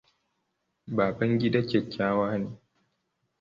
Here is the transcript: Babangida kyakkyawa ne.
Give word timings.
Babangida 0.95 1.59
kyakkyawa 1.69 2.25
ne. 2.41 2.49